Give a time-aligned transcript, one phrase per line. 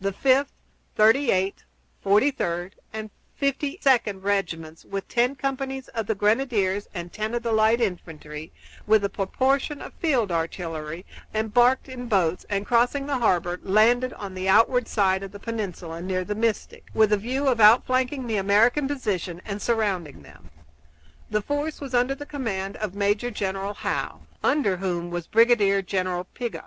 [0.00, 0.50] The Fifth,
[0.96, 1.62] Thirty eighth,
[2.00, 7.44] Forty third, and Fifty second regiments, with ten companies of the grenadiers and ten of
[7.44, 8.52] the light infantry,
[8.88, 14.34] with a proportion of field artillery, embarked in boats, and, crossing the harbor, landed on
[14.34, 18.36] the outward side of the peninsula, near the Mystic, with a view of outflanking the
[18.36, 20.50] American position and surrounding them.
[21.30, 26.24] The force was under the command of Major General Howe, under whom was Brigadier General
[26.24, 26.64] Piggott.